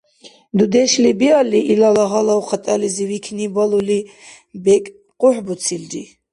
[0.57, 3.99] Дудешли биалли, илала гьалав хатӀализи викни балули,
[4.63, 4.87] бекӀ
[5.19, 6.03] къухӀбуцилри.